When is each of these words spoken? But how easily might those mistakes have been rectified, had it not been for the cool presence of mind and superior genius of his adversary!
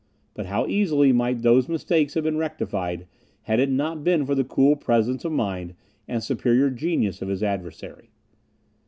But 0.33 0.47
how 0.47 0.65
easily 0.65 1.11
might 1.11 1.43
those 1.43 1.69
mistakes 1.69 2.15
have 2.15 2.23
been 2.23 2.37
rectified, 2.37 3.05
had 3.43 3.59
it 3.59 3.69
not 3.69 4.03
been 4.03 4.25
for 4.25 4.33
the 4.33 4.43
cool 4.43 4.75
presence 4.75 5.23
of 5.25 5.31
mind 5.31 5.75
and 6.07 6.23
superior 6.23 6.71
genius 6.71 7.21
of 7.21 7.27
his 7.29 7.43
adversary! 7.43 8.09